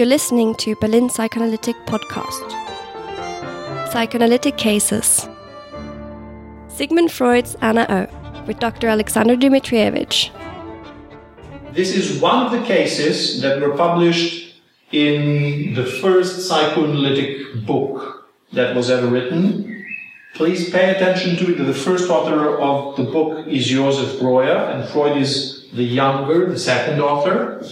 You're 0.00 0.08
listening 0.08 0.54
to 0.54 0.74
Berlin 0.76 1.10
Psychoanalytic 1.10 1.76
Podcast. 1.84 2.52
Psychoanalytic 3.92 4.56
Cases. 4.56 5.28
Sigmund 6.68 7.12
Freud's 7.12 7.54
Anna 7.60 7.84
O. 7.90 8.44
with 8.46 8.58
Dr. 8.58 8.88
Alexander 8.88 9.36
Dmitrievich. 9.36 10.30
This 11.74 11.94
is 11.94 12.18
one 12.18 12.46
of 12.46 12.50
the 12.50 12.66
cases 12.66 13.42
that 13.42 13.60
were 13.60 13.76
published 13.76 14.54
in 14.90 15.74
the 15.74 15.84
first 15.84 16.48
psychoanalytic 16.48 17.66
book 17.66 18.30
that 18.54 18.74
was 18.74 18.88
ever 18.88 19.06
written. 19.06 19.84
Please 20.32 20.70
pay 20.70 20.96
attention 20.96 21.36
to 21.36 21.52
it. 21.52 21.62
The 21.62 21.74
first 21.74 22.08
author 22.08 22.58
of 22.58 22.96
the 22.96 23.04
book 23.04 23.46
is 23.46 23.66
Josef 23.66 24.18
Breuer, 24.18 24.70
and 24.70 24.88
Freud 24.88 25.18
is 25.18 25.66
the 25.74 25.84
younger, 25.84 26.48
the 26.50 26.58
second 26.58 27.02
author. 27.02 27.62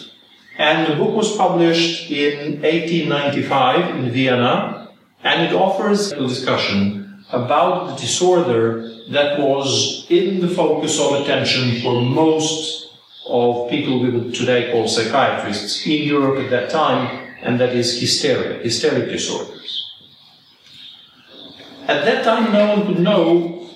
And 0.59 0.93
the 0.93 0.97
book 0.97 1.15
was 1.15 1.37
published 1.37 2.11
in 2.11 2.61
1895 2.63 3.95
in 3.95 4.11
Vienna, 4.11 4.91
and 5.23 5.47
it 5.47 5.55
offers 5.55 6.11
a 6.11 6.27
discussion 6.27 7.25
about 7.31 7.87
the 7.87 7.95
disorder 7.95 8.83
that 9.11 9.39
was 9.39 10.05
in 10.11 10.41
the 10.41 10.49
focus 10.49 10.99
of 10.99 11.21
attention 11.21 11.81
for 11.81 12.03
most 12.03 12.91
of 13.29 13.71
people 13.71 14.01
we 14.01 14.11
would 14.11 14.35
today 14.35 14.73
call 14.73 14.89
psychiatrists 14.89 15.87
in 15.87 16.03
Europe 16.03 16.43
at 16.43 16.51
that 16.51 16.71
time, 16.71 17.29
and 17.43 17.61
that 17.61 17.77
is 17.77 18.01
hysteria, 18.01 18.59
hysteric 18.59 19.11
disorders. 19.11 19.85
At 21.87 22.05
that 22.05 22.25
time, 22.25 22.53
no 22.53 22.75
one 22.75 22.87
could 22.87 22.99
know 22.99 23.71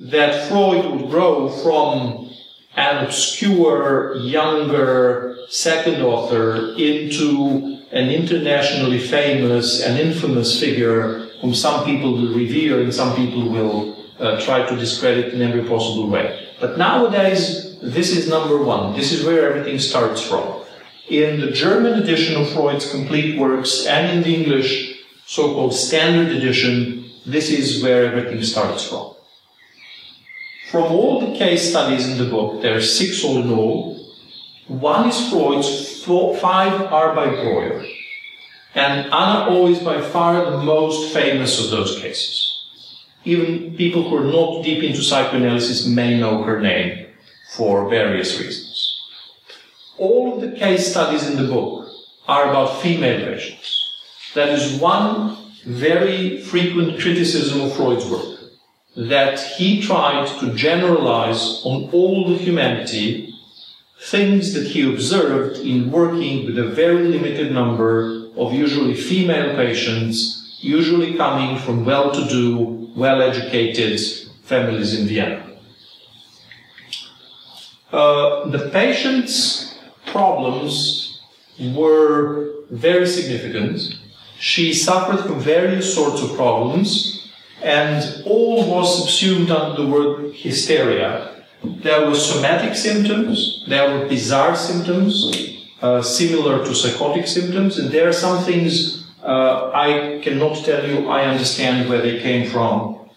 that 0.00 0.48
Freud 0.48 0.86
would 0.86 1.10
grow 1.10 1.50
from 1.62 2.30
an 2.74 3.04
obscure, 3.04 4.16
younger, 4.16 5.31
second 5.48 6.02
author 6.02 6.74
into 6.76 7.80
an 7.92 8.10
internationally 8.10 8.98
famous 8.98 9.82
and 9.82 9.98
infamous 9.98 10.58
figure 10.58 11.28
whom 11.40 11.54
some 11.54 11.84
people 11.84 12.12
will 12.12 12.34
revere 12.34 12.80
and 12.80 12.94
some 12.94 13.14
people 13.16 13.48
will 13.48 13.96
uh, 14.18 14.40
try 14.40 14.66
to 14.66 14.76
discredit 14.76 15.34
in 15.34 15.42
every 15.42 15.64
possible 15.64 16.08
way. 16.08 16.48
But 16.60 16.78
nowadays, 16.78 17.78
this 17.80 18.16
is 18.16 18.28
number 18.28 18.62
one. 18.62 18.94
This 18.94 19.12
is 19.12 19.26
where 19.26 19.50
everything 19.50 19.78
starts 19.78 20.22
from. 20.22 20.62
In 21.08 21.40
the 21.40 21.50
German 21.50 21.94
edition 22.00 22.40
of 22.40 22.48
Freud's 22.52 22.90
complete 22.90 23.38
works 23.38 23.86
and 23.86 24.16
in 24.16 24.22
the 24.22 24.34
English 24.34 25.02
so 25.26 25.52
called 25.54 25.74
standard 25.74 26.34
edition, 26.34 27.10
this 27.26 27.50
is 27.50 27.82
where 27.82 28.06
everything 28.06 28.42
starts 28.42 28.88
from. 28.88 29.14
From 30.70 30.84
all 30.84 31.20
the 31.20 31.36
case 31.36 31.68
studies 31.68 32.08
in 32.08 32.16
the 32.16 32.30
book, 32.30 32.62
there 32.62 32.76
are 32.76 32.80
six 32.80 33.24
all 33.24 33.42
in 33.42 33.50
all. 33.50 33.91
One 34.68 35.08
is 35.08 35.28
Freud's, 35.28 36.04
four, 36.04 36.36
five 36.36 36.92
are 36.92 37.14
by 37.14 37.26
Breuer. 37.26 37.84
And 38.74 39.12
Anna 39.12 39.46
O 39.48 39.66
is 39.66 39.80
by 39.80 40.00
far 40.00 40.50
the 40.50 40.62
most 40.62 41.12
famous 41.12 41.62
of 41.62 41.70
those 41.70 41.98
cases. 41.98 42.48
Even 43.24 43.76
people 43.76 44.08
who 44.08 44.16
are 44.16 44.24
not 44.24 44.64
deep 44.64 44.82
into 44.82 45.02
psychoanalysis 45.02 45.86
may 45.86 46.18
know 46.18 46.42
her 46.42 46.60
name 46.60 47.06
for 47.54 47.88
various 47.88 48.40
reasons. 48.40 49.00
All 49.98 50.34
of 50.34 50.40
the 50.40 50.56
case 50.56 50.90
studies 50.90 51.28
in 51.28 51.36
the 51.36 51.52
book 51.52 51.88
are 52.26 52.48
about 52.48 52.80
female 52.80 53.26
patients. 53.26 53.68
That 54.34 54.48
is 54.48 54.80
one 54.80 55.36
very 55.66 56.40
frequent 56.40 57.00
criticism 57.00 57.60
of 57.60 57.76
Freud's 57.76 58.06
work 58.06 58.38
that 58.96 59.40
he 59.40 59.82
tried 59.82 60.26
to 60.40 60.54
generalize 60.54 61.62
on 61.64 61.90
all 61.92 62.28
the 62.28 62.36
humanity 62.36 63.31
things 64.04 64.52
that 64.54 64.66
he 64.66 64.92
observed 64.92 65.58
in 65.58 65.90
working 65.90 66.44
with 66.44 66.58
a 66.58 66.68
very 66.70 67.04
limited 67.04 67.52
number 67.52 68.28
of 68.36 68.52
usually 68.52 68.94
female 68.94 69.54
patients, 69.54 70.58
usually 70.60 71.14
coming 71.14 71.58
from 71.58 71.84
well 71.84 72.10
to 72.10 72.24
do, 72.28 72.90
well 72.96 73.22
educated 73.22 74.00
families 74.42 74.98
in 74.98 75.06
Vienna. 75.06 75.46
Uh, 77.92 78.48
the 78.48 78.70
patient's 78.70 79.78
problems 80.06 81.20
were 81.74 82.50
very 82.70 83.06
significant. 83.06 83.98
She 84.38 84.74
suffered 84.74 85.20
from 85.24 85.38
various 85.38 85.94
sorts 85.94 86.22
of 86.22 86.34
problems, 86.34 87.30
and 87.62 88.24
all 88.26 88.68
was 88.68 88.98
subsumed 88.98 89.50
under 89.50 89.82
the 89.82 89.88
word 89.88 90.34
hysteria. 90.34 91.31
There 91.64 92.06
were 92.06 92.14
somatic 92.14 92.74
symptoms, 92.74 93.64
there 93.68 93.88
were 93.88 94.08
bizarre 94.08 94.56
symptoms, 94.56 95.30
uh, 95.80 96.02
similar 96.02 96.64
to 96.64 96.74
psychotic 96.74 97.26
symptoms, 97.28 97.78
and 97.78 97.90
there 97.90 98.08
are 98.08 98.12
some 98.12 98.42
things 98.42 99.06
uh, 99.22 99.70
I 99.72 100.20
cannot 100.22 100.64
tell 100.64 100.84
you 100.88 101.08
I 101.08 101.24
understand 101.24 101.88
where 101.88 102.02
they 102.02 102.20
came 102.20 102.50
from, 102.50 103.08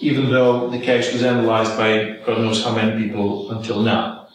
even 0.00 0.30
though 0.30 0.70
the 0.70 0.78
case 0.78 1.12
was 1.12 1.24
analyzed 1.24 1.76
by 1.76 2.18
God 2.24 2.38
knows 2.38 2.62
how 2.62 2.74
many 2.74 3.02
people 3.02 3.50
until 3.50 3.82
now. 3.82 4.28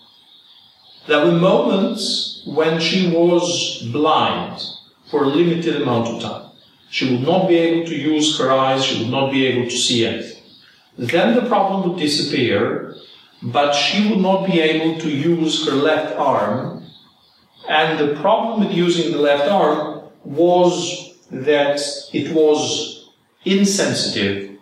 There 1.07 1.25
were 1.25 1.31
moments 1.31 2.43
when 2.45 2.81
she 2.81 3.11
was 3.11 3.89
blind 3.91 4.61
for 5.09 5.23
a 5.23 5.27
limited 5.27 5.81
amount 5.81 6.07
of 6.09 6.21
time. 6.21 6.51
She 6.89 7.09
would 7.11 7.25
not 7.25 7.47
be 7.47 7.55
able 7.55 7.85
to 7.87 7.95
use 7.95 8.37
her 8.39 8.51
eyes, 8.51 8.83
she 8.83 9.03
would 9.03 9.11
not 9.11 9.31
be 9.31 9.45
able 9.47 9.69
to 9.69 9.77
see 9.77 10.05
anything. 10.05 10.43
Then 10.97 11.35
the 11.35 11.47
problem 11.47 11.89
would 11.89 11.99
disappear, 11.99 12.95
but 13.43 13.73
she 13.73 14.09
would 14.09 14.19
not 14.19 14.45
be 14.45 14.59
able 14.61 14.99
to 15.01 15.09
use 15.09 15.67
her 15.67 15.75
left 15.75 16.15
arm. 16.17 16.85
And 17.67 17.99
the 17.99 18.19
problem 18.21 18.61
with 18.65 18.75
using 18.75 19.11
the 19.11 19.17
left 19.17 19.49
arm 19.49 20.03
was 20.23 21.17
that 21.31 21.81
it 22.13 22.33
was 22.33 23.09
insensitive 23.43 24.57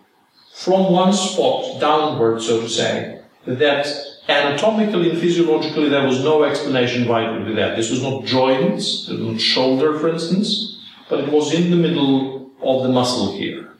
from 0.54 0.92
one 0.92 1.12
spot 1.12 1.80
downward, 1.80 2.42
so 2.42 2.60
to 2.60 2.68
say, 2.68 3.20
that 3.46 3.86
anatomically 4.28 5.10
and 5.10 5.18
physiologically 5.18 5.88
there 5.88 6.06
was 6.06 6.22
no 6.22 6.44
explanation 6.44 7.08
why 7.08 7.24
it 7.24 7.32
would 7.32 7.46
be 7.46 7.54
that. 7.54 7.76
This 7.76 7.90
was 7.90 8.02
not 8.02 8.24
joints, 8.24 9.08
it 9.08 9.18
was 9.18 9.20
not 9.20 9.40
shoulder, 9.40 9.98
for 9.98 10.08
instance, 10.08 10.80
but 11.08 11.20
it 11.20 11.30
was 11.30 11.52
in 11.54 11.70
the 11.70 11.76
middle 11.76 12.52
of 12.62 12.82
the 12.82 12.88
muscle 12.88 13.36
here. 13.36 13.70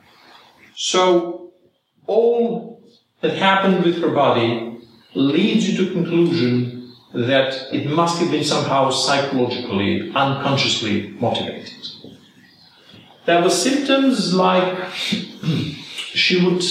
So 0.74 1.52
all 2.06 2.82
that 3.20 3.36
happened 3.36 3.84
with 3.84 4.00
her 4.00 4.10
body 4.10 4.71
leads 5.14 5.68
you 5.68 5.76
to 5.84 5.92
conclusion 5.92 6.92
that 7.12 7.72
it 7.72 7.90
must 7.90 8.18
have 8.18 8.30
been 8.30 8.44
somehow 8.44 8.90
psychologically, 8.90 10.10
unconsciously 10.14 11.10
motivated. 11.20 11.70
There 13.26 13.42
were 13.42 13.50
symptoms 13.50 14.34
like 14.34 14.90
she 14.90 16.44
would 16.44 16.64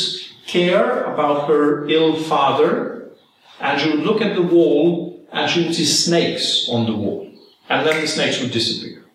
care 0.47 1.03
about 1.03 1.47
her 1.47 1.87
ill 1.87 2.15
father, 2.15 3.11
and 3.59 3.79
she 3.79 3.91
would 3.91 3.99
look 3.99 4.21
at 4.21 4.35
the 4.35 4.41
wall 4.41 5.25
and 5.31 5.49
she 5.49 5.63
would 5.63 5.75
see 5.75 5.85
snakes 5.85 6.67
on 6.69 6.85
the 6.85 6.95
wall, 6.95 7.31
and 7.69 7.87
then 7.87 8.01
the 8.01 8.07
snakes 8.07 8.41
would 8.41 8.51
disappear. 8.51 9.05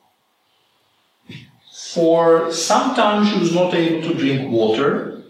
For 1.92 2.52
some 2.52 2.94
time, 2.94 3.26
she 3.26 3.38
was 3.38 3.54
not 3.54 3.74
able 3.74 4.08
to 4.08 4.14
drink 4.14 4.50
water. 4.50 5.22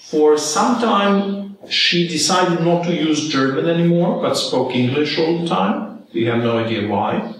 For 0.00 0.36
some 0.36 0.80
time, 0.80 1.51
she 1.68 2.08
decided 2.08 2.64
not 2.64 2.84
to 2.84 2.94
use 2.94 3.28
German 3.28 3.68
anymore, 3.68 4.20
but 4.20 4.34
spoke 4.34 4.74
English 4.74 5.18
all 5.18 5.38
the 5.38 5.48
time. 5.48 6.04
We 6.12 6.24
have 6.24 6.42
no 6.42 6.58
idea 6.58 6.88
why. 6.88 7.34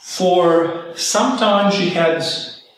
For 0.00 0.92
some 0.94 1.38
time, 1.38 1.70
she 1.72 1.90
had 1.90 2.24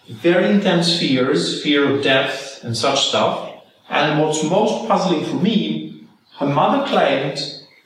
very 0.08 0.50
intense 0.50 0.98
fears, 0.98 1.62
fear 1.62 1.94
of 1.94 2.02
death 2.02 2.62
and 2.62 2.76
such 2.76 3.08
stuff. 3.08 3.50
And 3.88 4.20
what's 4.20 4.42
most 4.44 4.88
puzzling 4.88 5.24
for 5.24 5.36
me, 5.36 6.06
her 6.38 6.46
mother 6.46 6.86
claimed 6.86 7.38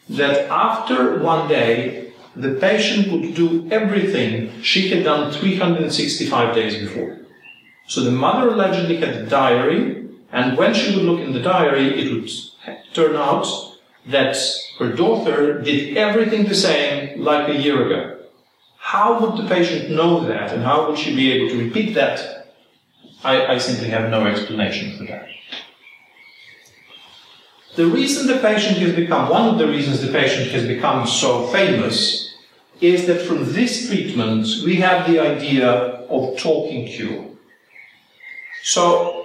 that 0.08 0.49
after 0.50 1.19
one 1.19 1.49
day, 1.49 2.12
the 2.34 2.54
patient 2.54 3.12
would 3.12 3.34
do 3.34 3.69
everything 3.70 4.62
she 4.62 4.88
had 4.88 5.04
done 5.04 5.32
365 5.32 6.54
days 6.54 6.76
before. 6.76 7.19
So 7.87 8.02
the 8.02 8.10
mother 8.10 8.49
allegedly 8.49 8.96
had 8.96 9.10
a 9.10 9.26
diary, 9.26 10.01
and 10.32 10.56
when 10.56 10.73
she 10.75 10.94
would 10.94 11.05
look 11.05 11.20
in 11.20 11.32
the 11.32 11.40
diary, 11.40 12.00
it 12.00 12.12
would 12.12 12.31
turn 12.94 13.14
out 13.17 13.46
that 14.06 14.37
her 14.79 14.93
daughter 14.93 15.61
did 15.61 15.96
everything 15.96 16.44
the 16.44 16.55
same 16.55 17.23
like 17.23 17.49
a 17.49 17.55
year 17.55 17.87
ago. 17.87 18.19
How 18.79 19.20
would 19.20 19.43
the 19.43 19.49
patient 19.49 19.90
know 19.90 20.25
that, 20.26 20.52
and 20.52 20.62
how 20.62 20.88
would 20.88 20.99
she 20.99 21.14
be 21.14 21.31
able 21.32 21.50
to 21.50 21.64
repeat 21.64 21.94
that? 21.94 22.55
I, 23.23 23.55
I 23.55 23.58
simply 23.58 23.88
have 23.88 24.11
no 24.11 24.26
explanation 24.26 24.99
for 24.99 25.05
that. 25.05 25.29
The 27.76 27.87
reason 27.87 28.26
the 28.26 28.40
patient 28.40 28.78
has 28.78 28.94
become, 28.94 29.31
one 29.31 29.49
of 29.49 29.58
the 29.58 29.69
reasons 29.69 30.00
the 30.00 30.12
patient 30.12 30.50
has 30.50 30.67
become 30.67 31.06
so 31.06 31.46
famous 31.46 32.35
is 32.81 33.06
that 33.06 33.23
from 33.23 33.52
this 33.52 33.87
treatment 33.87 34.46
we 34.64 34.76
have 34.76 35.08
the 35.08 35.20
idea 35.20 35.70
of 35.70 36.37
talking 36.38 36.87
cure. 36.87 37.25
So, 38.62 39.21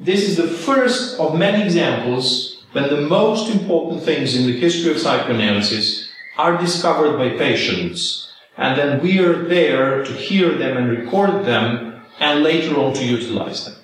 this 0.00 0.22
is 0.28 0.36
the 0.36 0.46
first 0.46 1.18
of 1.18 1.38
many 1.38 1.64
examples 1.64 2.64
when 2.72 2.88
the 2.88 3.00
most 3.00 3.54
important 3.54 4.02
things 4.02 4.36
in 4.36 4.46
the 4.46 4.58
history 4.58 4.90
of 4.92 4.98
psychoanalysis 4.98 6.08
are 6.36 6.56
discovered 6.56 7.16
by 7.16 7.30
patients 7.30 8.28
and 8.58 8.76
then 8.76 9.00
we 9.00 9.20
are 9.20 9.44
there 9.44 10.04
to 10.04 10.12
hear 10.12 10.52
them 10.58 10.76
and 10.76 10.90
record 10.90 11.46
them, 11.46 12.02
and 12.18 12.42
later 12.42 12.76
on 12.76 12.92
to 12.92 13.04
utilize 13.04 13.64
them. 13.64 13.76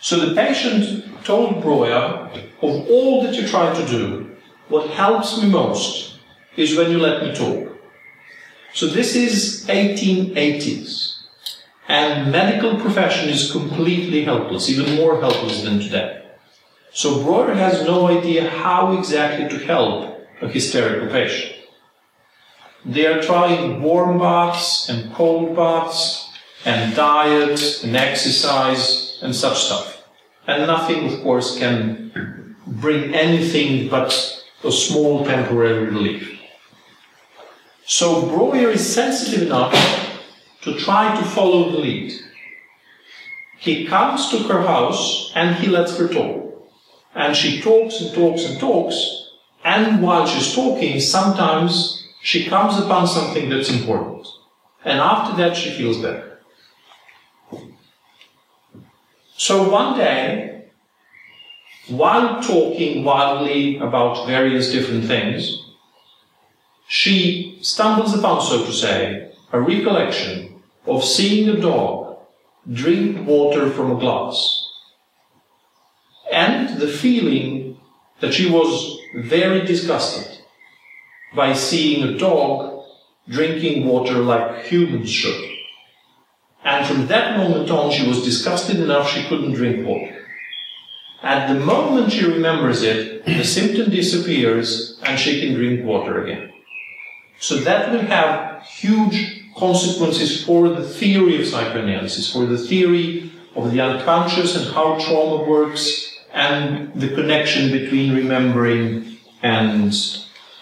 So 0.00 0.18
the 0.18 0.34
patient 0.34 1.24
told 1.24 1.62
Breuer, 1.62 2.28
of 2.60 2.90
all 2.90 3.22
that 3.22 3.36
you 3.36 3.46
try 3.46 3.72
to 3.72 3.86
do, 3.86 4.36
what 4.68 4.90
helps 4.90 5.40
me 5.40 5.48
most 5.48 6.18
is 6.56 6.76
when 6.76 6.90
you 6.90 6.98
let 6.98 7.22
me 7.22 7.32
talk. 7.32 7.78
So 8.74 8.88
this 8.88 9.14
is 9.14 9.64
1880s. 9.68 11.17
And 11.88 12.30
medical 12.30 12.76
profession 12.76 13.30
is 13.30 13.50
completely 13.50 14.24
helpless, 14.24 14.68
even 14.68 14.94
more 14.94 15.20
helpless 15.20 15.62
than 15.62 15.80
today. 15.80 16.22
So 16.92 17.22
Breuer 17.24 17.54
has 17.54 17.84
no 17.84 18.08
idea 18.08 18.50
how 18.50 18.92
exactly 18.98 19.48
to 19.48 19.64
help 19.64 20.20
a 20.42 20.48
hysterical 20.48 21.08
patient. 21.08 21.54
They 22.84 23.06
are 23.06 23.22
trying 23.22 23.82
warm 23.82 24.18
baths 24.18 24.88
and 24.90 25.12
cold 25.14 25.56
baths 25.56 26.30
and 26.66 26.94
diet 26.94 27.82
and 27.82 27.96
exercise 27.96 29.18
and 29.22 29.34
such 29.34 29.58
stuff. 29.58 30.04
And 30.46 30.66
nothing, 30.66 31.12
of 31.12 31.22
course, 31.22 31.58
can 31.58 32.56
bring 32.66 33.14
anything 33.14 33.88
but 33.88 34.44
a 34.62 34.70
small 34.70 35.24
temporary 35.24 35.86
relief. 35.86 36.38
So 37.86 38.26
Breuer 38.26 38.70
is 38.70 38.94
sensitive 38.94 39.42
enough 39.42 40.07
to 40.68 40.78
try 40.78 41.16
to 41.18 41.24
follow 41.24 41.70
the 41.70 41.78
lead. 41.78 42.12
He 43.58 43.86
comes 43.86 44.30
to 44.30 44.38
her 44.44 44.62
house 44.62 45.32
and 45.34 45.56
he 45.56 45.66
lets 45.66 45.96
her 45.98 46.08
talk. 46.08 46.70
And 47.14 47.36
she 47.36 47.60
talks 47.60 48.00
and 48.00 48.14
talks 48.14 48.44
and 48.44 48.60
talks. 48.60 49.30
And 49.64 50.02
while 50.02 50.26
she's 50.26 50.54
talking, 50.54 51.00
sometimes 51.00 52.06
she 52.22 52.46
comes 52.46 52.78
upon 52.78 53.06
something 53.06 53.48
that's 53.48 53.70
important. 53.70 54.26
And 54.84 55.00
after 55.00 55.36
that, 55.38 55.56
she 55.56 55.70
feels 55.70 55.98
better. 55.98 56.38
So 59.36 59.70
one 59.70 59.96
day, 59.96 60.70
while 61.88 62.42
talking 62.42 63.04
wildly 63.04 63.78
about 63.78 64.26
various 64.26 64.70
different 64.70 65.04
things, 65.06 65.64
she 66.86 67.58
stumbles 67.62 68.16
upon, 68.16 68.42
so 68.42 68.64
to 68.64 68.72
say, 68.72 69.32
a 69.52 69.60
recollection 69.60 70.47
of 70.88 71.04
seeing 71.04 71.48
a 71.48 71.60
dog 71.60 72.18
drink 72.70 73.26
water 73.26 73.70
from 73.70 73.92
a 73.92 74.00
glass. 74.00 74.66
And 76.32 76.78
the 76.78 76.88
feeling 76.88 77.78
that 78.20 78.34
she 78.34 78.50
was 78.50 78.98
very 79.14 79.64
disgusted 79.64 80.42
by 81.34 81.52
seeing 81.52 82.02
a 82.02 82.18
dog 82.18 82.84
drinking 83.28 83.86
water 83.86 84.14
like 84.14 84.64
humans 84.64 85.10
should. 85.10 85.50
And 86.64 86.86
from 86.86 87.06
that 87.06 87.38
moment 87.38 87.70
on, 87.70 87.90
she 87.90 88.06
was 88.06 88.24
disgusted 88.24 88.80
enough 88.80 89.08
she 89.08 89.26
couldn't 89.28 89.52
drink 89.52 89.86
water. 89.86 90.26
At 91.22 91.52
the 91.52 91.60
moment 91.60 92.12
she 92.12 92.24
remembers 92.24 92.82
it, 92.82 93.24
the 93.24 93.44
symptom 93.44 93.90
disappears 93.90 94.98
and 95.02 95.18
she 95.18 95.40
can 95.40 95.54
drink 95.54 95.84
water 95.84 96.24
again. 96.24 96.52
So 97.38 97.56
that 97.60 97.92
will 97.92 98.00
have 98.00 98.62
huge 98.62 99.37
consequences 99.58 100.44
for 100.44 100.68
the 100.68 100.82
theory 100.82 101.40
of 101.40 101.46
psychoanalysis, 101.46 102.32
for 102.32 102.46
the 102.46 102.58
theory 102.58 103.30
of 103.54 103.72
the 103.72 103.80
unconscious 103.80 104.56
and 104.56 104.72
how 104.74 104.98
trauma 104.98 105.44
works, 105.44 106.14
and 106.32 106.92
the 106.94 107.08
connection 107.08 107.72
between 107.72 108.14
remembering 108.14 109.18
and 109.42 109.92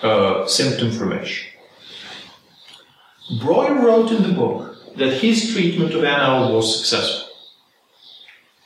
uh, 0.03 0.47
symptom 0.47 0.91
formation. 0.91 1.49
Breuer 3.41 3.75
wrote 3.85 4.13
in 4.13 4.23
the 4.23 4.33
book 4.33 4.77
that 4.97 5.21
his 5.21 5.53
treatment 5.53 5.93
of 5.95 6.05
Anna 6.05 6.53
was 6.53 6.77
successful. 6.77 7.29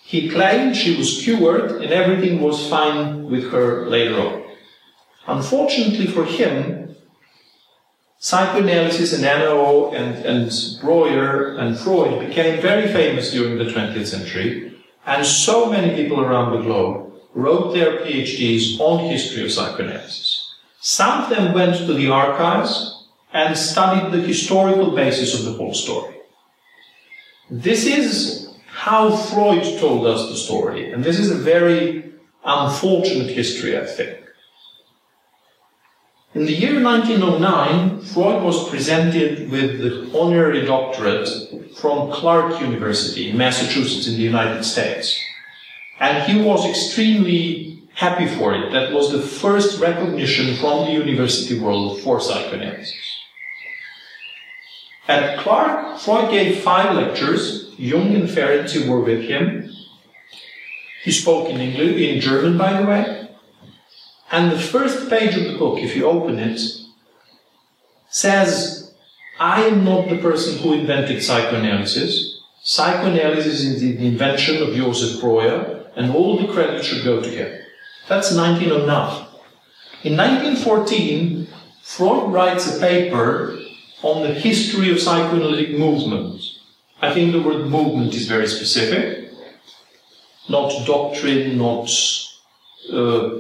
He 0.05 0.29
claimed 0.29 0.77
she 0.77 0.97
was 0.97 1.23
cured 1.23 1.83
and 1.83 1.93
everything 1.93 2.41
was 2.41 2.69
fine 2.69 3.31
with 3.31 3.51
her 3.53 3.87
later 3.87 4.21
on. 4.21 4.43
Unfortunately 5.27 6.07
for 6.07 6.25
him, 6.25 6.80
psychoanalysis 8.21 9.15
and 9.15 9.25
Anna 9.25 9.47
O 9.47 9.93
and, 9.93 10.15
and 10.27 10.53
Breuer 10.81 11.57
and 11.59 11.77
Freud 11.77 12.21
became 12.29 12.61
very 12.61 12.87
famous 12.93 13.33
during 13.33 13.57
the 13.57 13.73
20th 13.73 14.07
century, 14.07 14.79
and 15.07 15.27
so 15.27 15.71
many 15.71 15.97
people 15.97 16.21
around 16.21 16.53
the 16.53 16.63
globe 16.63 17.13
wrote 17.35 17.73
their 17.73 18.01
PhDs 18.01 18.79
on 18.79 19.09
history 19.09 19.43
of 19.45 19.51
psychoanalysis. 19.51 20.55
Some 20.81 21.23
of 21.23 21.31
them 21.31 21.55
went 21.55 21.77
to 21.77 21.95
the 21.95 22.11
archives 22.11 23.09
and 23.33 23.57
studied 23.57 24.13
the 24.13 24.27
historical 24.27 24.95
basis 24.95 25.39
of 25.39 25.47
the 25.47 25.53
whole 25.53 25.75
story. 25.75 26.17
This 27.51 27.87
is 27.87 28.55
how 28.67 29.17
Freud 29.17 29.79
told 29.79 30.07
us 30.07 30.29
the 30.29 30.37
story, 30.37 30.93
and 30.93 31.03
this 31.03 31.19
is 31.19 31.31
a 31.31 31.37
very 31.37 32.13
unfortunate 32.45 33.31
history, 33.31 33.79
I 33.79 33.87
think. 33.87 34.19
In 36.33 36.47
the 36.47 36.53
year 36.53 36.81
1909, 36.81 38.03
Freud 38.03 38.45
was 38.45 38.69
presented 38.69 39.51
with 39.51 39.81
the 39.81 40.17
honorary 40.17 40.65
doctorate 40.65 41.29
from 41.75 42.13
Clark 42.13 42.61
University 42.61 43.31
in 43.31 43.37
Massachusetts 43.37 44.07
in 44.07 44.15
the 44.15 44.23
United 44.23 44.63
States. 44.63 45.21
And 45.99 46.23
he 46.31 46.41
was 46.41 46.65
extremely 46.65 47.83
happy 47.95 48.29
for 48.29 48.55
it. 48.55 48.71
That 48.71 48.93
was 48.93 49.11
the 49.11 49.21
first 49.21 49.81
recognition 49.81 50.57
from 50.59 50.85
the 50.85 50.93
university 50.93 51.59
world 51.59 52.01
for 52.01 52.21
psychoanalysis. 52.21 52.95
At 55.09 55.41
Clark, 55.41 55.99
Freud 55.99 56.31
gave 56.31 56.61
five 56.61 56.95
lectures. 56.95 57.75
Jung 57.77 58.15
and 58.15 58.29
Ferenczi 58.29 58.89
were 58.89 59.01
with 59.01 59.25
him. 59.25 59.69
He 61.03 61.11
spoke 61.11 61.49
in 61.49 61.61
English, 61.61 62.01
in 62.01 62.21
German, 62.21 62.57
by 62.57 62.81
the 62.81 62.87
way. 62.87 63.30
And 64.31 64.53
the 64.53 64.59
first 64.59 65.11
page 65.11 65.37
of 65.37 65.45
the 65.45 65.59
book, 65.59 65.79
if 65.81 65.97
you 65.97 66.07
open 66.07 66.39
it, 66.39 66.61
says, 68.09 68.95
I 69.39 69.63
am 69.63 69.85
not 69.85 70.09
the 70.09 70.19
person 70.19 70.59
who 70.59 70.75
invented 70.75 71.23
psychoanalysis. 71.23 72.41
Psychoanalysis 72.63 73.63
is 73.63 73.81
the 73.81 74.07
invention 74.07 74.63
of 74.63 74.75
Josef 74.75 75.21
Breuer, 75.21 75.87
and 75.97 76.15
all 76.15 76.39
the 76.39 76.53
credit 76.53 76.85
should 76.85 77.05
go 77.05 77.21
to 77.21 77.29
him. 77.29 77.61
That's 78.09 78.35
1909. 78.35 79.27
In 80.03 80.17
1914, 80.17 81.49
Freud 81.83 82.33
writes 82.33 82.77
a 82.77 82.81
paper 82.81 83.59
on 84.03 84.23
the 84.23 84.35
history 84.35 84.91
of 84.91 85.01
psychoanalytic 85.01 85.79
movement. 85.79 86.41
I 87.03 87.13
think 87.13 87.33
the 87.33 87.43
word 87.43 87.67
movement 87.67 88.15
is 88.15 88.27
very 88.27 88.47
specific, 88.47 89.31
not 90.49 90.87
doctrine, 90.87 91.59
not 91.59 91.91
uh, 92.93 93.31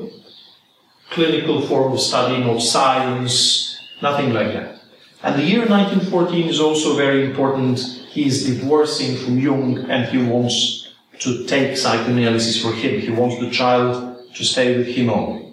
clinical 1.10 1.60
form 1.62 1.92
of 1.92 2.00
study, 2.00 2.42
not 2.42 2.60
science, 2.60 3.80
nothing 4.00 4.32
like 4.32 4.52
that. 4.52 4.80
And 5.22 5.38
the 5.38 5.44
year 5.44 5.66
1914 5.66 6.48
is 6.48 6.60
also 6.60 6.96
very 6.96 7.26
important. 7.26 7.78
He 7.78 8.26
is 8.26 8.46
divorcing 8.46 9.16
from 9.16 9.38
Jung 9.38 9.78
and 9.90 10.08
he 10.08 10.18
wants 10.18 10.94
to 11.18 11.44
take 11.46 11.76
psychoanalysis 11.76 12.62
for 12.62 12.72
him. 12.72 13.00
He 13.00 13.10
wants 13.10 13.38
the 13.38 13.50
child 13.50 14.34
to 14.34 14.44
stay 14.44 14.78
with 14.78 14.86
him 14.86 15.10
only. 15.10 15.52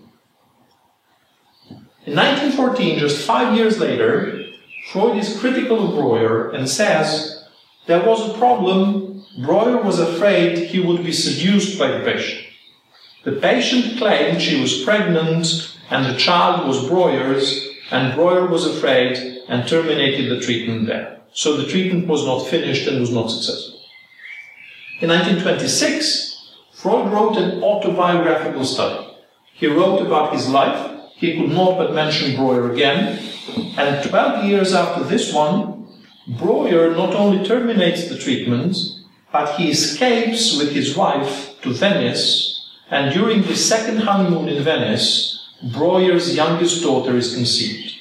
In 2.05 2.15
1914, 2.15 2.99
just 2.99 3.25
five 3.25 3.57
years 3.57 3.79
later, 3.79 4.45
Freud 4.91 5.17
is 5.17 5.37
critical 5.37 5.89
of 5.89 5.95
Breuer 5.95 6.51
and 6.51 6.69
says 6.69 7.43
there 7.85 8.05
was 8.05 8.29
a 8.29 8.37
problem. 8.37 9.25
Breuer 9.39 9.83
was 9.83 9.99
afraid 9.99 10.57
he 10.57 10.79
would 10.79 11.03
be 11.03 11.11
seduced 11.11 11.77
by 11.77 11.91
the 11.91 12.05
patient. 12.05 12.46
The 13.27 13.41
patient 13.41 13.97
claimed 13.97 14.41
she 14.41 14.61
was 14.61 14.83
pregnant 14.85 15.75
and 15.89 16.05
the 16.05 16.17
child 16.17 16.65
was 16.65 16.87
Breuer's, 16.87 17.67
and 17.91 18.15
Breuer 18.15 18.45
was 18.47 18.65
afraid 18.65 19.17
and 19.49 19.67
terminated 19.67 20.29
the 20.29 20.39
treatment 20.39 20.87
there. 20.87 21.19
So 21.33 21.57
the 21.57 21.67
treatment 21.67 22.07
was 22.07 22.25
not 22.25 22.47
finished 22.47 22.87
and 22.87 23.01
was 23.01 23.11
not 23.11 23.27
successful. 23.27 23.81
In 25.01 25.09
1926, 25.09 26.53
Freud 26.71 27.11
wrote 27.11 27.35
an 27.35 27.61
autobiographical 27.61 28.63
study. 28.63 29.05
He 29.53 29.67
wrote 29.67 30.05
about 30.05 30.31
his 30.31 30.47
life. 30.47 30.89
He 31.17 31.35
could 31.35 31.51
not 31.51 31.77
but 31.77 31.93
mention 31.93 32.37
Breuer 32.37 32.71
again. 32.71 33.19
And 33.77 34.09
12 34.09 34.45
years 34.45 34.73
after 34.73 35.03
this 35.03 35.33
one, 35.33 35.89
Breuer 36.39 36.95
not 36.95 37.13
only 37.13 37.45
terminates 37.45 38.07
the 38.07 38.17
treatment, 38.17 38.77
but 39.33 39.57
he 39.57 39.71
escapes 39.71 40.57
with 40.57 40.71
his 40.71 40.95
wife 40.95 41.59
to 41.63 41.73
Venice 41.73 42.56
and 42.89 43.13
during 43.13 43.41
the 43.41 43.55
second 43.55 43.97
honeymoon 43.97 44.47
in 44.47 44.63
Venice, 44.63 45.49
Breuer's 45.61 46.35
youngest 46.35 46.83
daughter 46.83 47.15
is 47.17 47.35
conceived. 47.35 47.95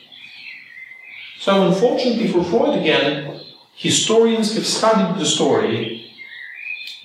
So, 1.39 1.67
unfortunately 1.69 2.29
for 2.29 2.45
Freud 2.45 2.79
again, 2.79 3.41
historians 3.75 4.55
have 4.55 4.67
studied 4.67 5.19
the 5.21 5.27
story. 5.27 6.13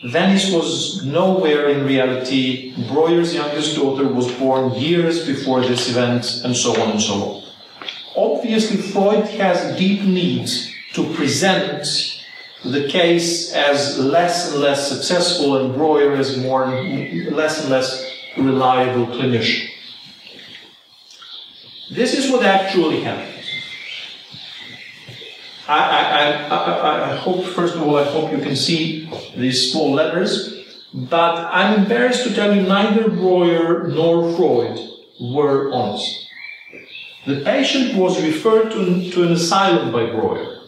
Venice 0.06 0.52
was 0.52 1.06
nowhere 1.06 1.70
in 1.70 1.86
reality. 1.86 2.74
Breuer's 2.88 3.34
youngest 3.34 3.76
daughter 3.76 4.08
was 4.08 4.32
born 4.34 4.74
years 4.74 5.28
before 5.28 5.62
this 5.62 5.90
event, 5.90 6.42
and 6.44 6.56
so 6.56 6.72
on 6.82 6.92
and 6.92 7.02
so 7.02 7.14
on. 7.14 7.44
Obviously, 8.16 8.78
Freud 8.78 9.26
has 9.26 9.64
a 9.64 9.78
deep 9.78 10.02
need 10.02 10.50
to 10.94 11.14
present 11.14 12.21
the 12.63 12.88
case 12.88 13.53
as 13.53 13.98
less 13.98 14.51
and 14.51 14.62
less 14.62 14.88
successful 14.88 15.58
and 15.58 15.74
Breuer 15.74 16.13
as 16.13 16.38
more 16.38 16.68
less 17.32 17.62
and 17.62 17.70
less 17.70 18.12
reliable 18.38 19.08
clinician. 19.08 19.68
This 21.91 22.13
is 22.13 22.32
what 22.32 22.46
actually 22.46 23.01
happened. 23.01 23.27
I, 25.68 25.77
I, 25.77 26.56
I, 26.56 27.12
I, 27.12 27.15
hope, 27.15 27.46
first 27.46 27.75
of 27.75 27.82
all, 27.82 27.98
I 27.98 28.03
hope 28.03 28.32
you 28.32 28.39
can 28.39 28.56
see 28.56 29.10
these 29.36 29.72
small 29.72 29.94
letters, 29.94 30.65
but 30.94 31.36
I'm 31.51 31.84
embarrassed 31.84 32.24
to 32.27 32.34
tell 32.34 32.53
you 32.53 32.63
neither 32.63 33.10
Breuer 33.10 33.88
nor 33.88 34.36
Freud 34.36 34.80
were 35.20 35.72
honest. 35.72 36.30
The 37.25 37.41
patient 37.41 37.96
was 37.96 38.22
referred 38.22 38.72
to, 38.72 39.12
to 39.12 39.24
an 39.24 39.32
asylum 39.32 39.91
by 39.91 40.08
Breuer. 40.08 40.61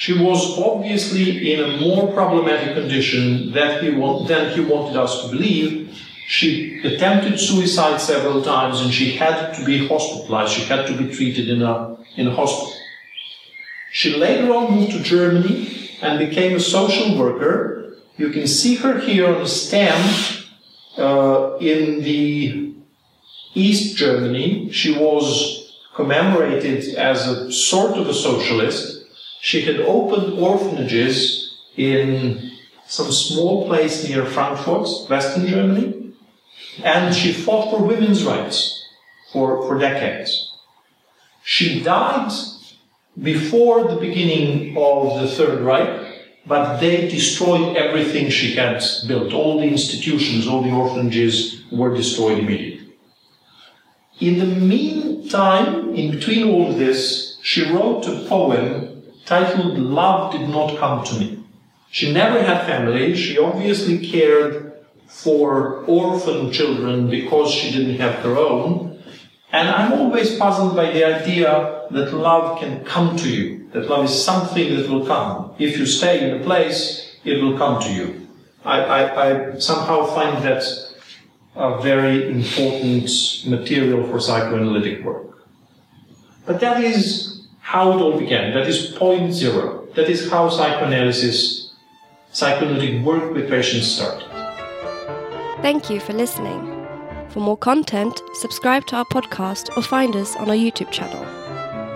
She 0.00 0.14
was 0.14 0.58
obviously 0.58 1.52
in 1.52 1.60
a 1.60 1.76
more 1.76 2.10
problematic 2.10 2.72
condition 2.72 3.52
than 3.52 3.84
he, 3.84 3.90
than 4.26 4.50
he 4.54 4.60
wanted 4.60 4.96
us 4.96 5.20
to 5.20 5.28
believe. 5.28 5.94
She 6.26 6.80
attempted 6.82 7.38
suicide 7.38 8.00
several 8.00 8.42
times 8.42 8.80
and 8.80 8.94
she 8.94 9.12
had 9.12 9.52
to 9.56 9.62
be 9.62 9.86
hospitalized. 9.86 10.52
She 10.52 10.62
had 10.62 10.86
to 10.86 10.96
be 10.96 11.14
treated 11.14 11.50
in 11.50 11.60
a, 11.60 11.98
in 12.16 12.28
a 12.28 12.34
hospital. 12.34 12.72
She 13.92 14.16
later 14.16 14.50
on 14.54 14.72
moved 14.74 14.92
to 14.92 15.02
Germany 15.02 15.90
and 16.00 16.18
became 16.18 16.56
a 16.56 16.60
social 16.60 17.18
worker. 17.18 17.98
You 18.16 18.30
can 18.30 18.46
see 18.46 18.76
her 18.76 18.98
here 19.00 19.28
on 19.28 19.42
a 19.42 19.46
stamp 19.46 20.46
uh, 20.96 21.58
in 21.60 22.02
the 22.02 22.74
East 23.52 23.98
Germany. 23.98 24.72
She 24.72 24.96
was 24.96 25.76
commemorated 25.94 26.94
as 26.94 27.28
a 27.28 27.52
sort 27.52 27.98
of 27.98 28.08
a 28.08 28.14
socialist 28.14 28.99
she 29.40 29.62
had 29.62 29.80
opened 29.80 30.38
orphanages 30.38 31.58
in 31.76 32.52
some 32.86 33.10
small 33.10 33.66
place 33.66 34.08
near 34.08 34.26
Frankfurt, 34.26 34.88
Western 35.08 35.46
Germany, 35.46 36.12
and 36.84 37.14
she 37.14 37.32
fought 37.32 37.70
for 37.70 37.82
women's 37.82 38.24
rights 38.24 38.84
for, 39.32 39.62
for 39.62 39.78
decades. 39.78 40.52
She 41.42 41.82
died 41.82 42.32
before 43.20 43.88
the 43.88 44.00
beginning 44.00 44.76
of 44.76 45.20
the 45.20 45.28
Third 45.28 45.60
Reich, 45.62 46.06
but 46.46 46.78
they 46.78 47.08
destroyed 47.08 47.76
everything 47.76 48.28
she 48.28 48.54
had 48.54 48.82
built. 49.06 49.32
All 49.32 49.58
the 49.58 49.66
institutions, 49.66 50.46
all 50.46 50.62
the 50.62 50.70
orphanages 50.70 51.62
were 51.70 51.96
destroyed 51.96 52.38
immediately. 52.38 52.94
In 54.20 54.38
the 54.38 54.46
meantime, 54.46 55.94
in 55.94 56.10
between 56.10 56.48
all 56.48 56.72
this, 56.72 57.38
she 57.42 57.70
wrote 57.70 58.06
a 58.06 58.26
poem 58.28 58.89
titled 59.30 59.78
Love 59.78 60.32
Did 60.32 60.48
Not 60.48 60.76
Come 60.78 61.04
to 61.04 61.14
Me. 61.20 61.38
She 61.92 62.12
never 62.12 62.42
had 62.42 62.66
family. 62.66 63.14
She 63.14 63.38
obviously 63.38 64.04
cared 64.04 64.72
for 65.06 65.84
orphan 65.86 66.50
children 66.50 67.08
because 67.08 67.54
she 67.54 67.70
didn't 67.70 68.00
have 68.00 68.16
her 68.24 68.36
own. 68.36 69.00
And 69.52 69.68
I'm 69.68 69.92
always 69.92 70.36
puzzled 70.36 70.74
by 70.74 70.90
the 70.90 71.04
idea 71.04 71.86
that 71.92 72.12
love 72.12 72.58
can 72.58 72.84
come 72.84 73.16
to 73.18 73.28
you, 73.28 73.68
that 73.72 73.88
love 73.88 74.06
is 74.06 74.24
something 74.24 74.74
that 74.74 74.90
will 74.90 75.06
come. 75.06 75.54
If 75.60 75.78
you 75.78 75.86
stay 75.86 76.28
in 76.28 76.40
a 76.40 76.44
place, 76.44 77.14
it 77.24 77.40
will 77.40 77.56
come 77.56 77.80
to 77.82 77.92
you. 77.92 78.26
I, 78.64 78.80
I, 78.80 79.00
I 79.26 79.58
somehow 79.58 80.06
find 80.06 80.42
that 80.42 80.64
a 81.54 81.80
very 81.80 82.28
important 82.32 83.08
material 83.46 84.08
for 84.08 84.18
psychoanalytic 84.18 85.04
work. 85.04 85.46
But 86.46 86.58
that 86.58 86.82
is 86.82 87.29
how 87.60 87.92
it 87.92 88.00
all 88.02 88.18
began. 88.18 88.52
That 88.54 88.66
is 88.66 88.86
point 88.86 89.32
zero. 89.32 89.86
That 89.94 90.08
is 90.08 90.30
how 90.30 90.48
psychoanalysis, 90.48 91.72
psychoanalytic 92.32 93.04
work 93.04 93.32
with 93.32 93.48
patients 93.48 93.86
started. 93.86 94.26
Thank 95.62 95.90
you 95.90 96.00
for 96.00 96.12
listening. 96.12 96.76
For 97.28 97.40
more 97.40 97.56
content, 97.56 98.20
subscribe 98.34 98.86
to 98.86 98.96
our 98.96 99.04
podcast 99.04 99.76
or 99.76 99.82
find 99.82 100.16
us 100.16 100.36
on 100.36 100.48
our 100.48 100.56
YouTube 100.56 100.90
channel. 100.90 101.24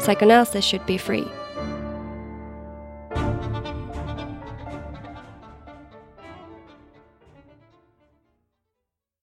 Psychoanalysis 0.01 0.65
should 0.65 0.85
be 0.87 0.99
free. 0.99 1.27